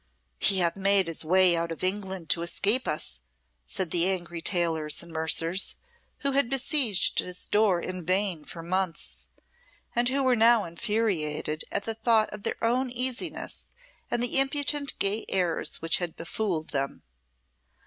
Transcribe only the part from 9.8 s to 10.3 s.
and who